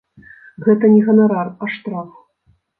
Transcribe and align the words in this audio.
Гэта 0.67 0.85
не 0.95 1.01
ганарар, 1.11 1.53
а 1.63 1.71
штраф. 1.77 2.19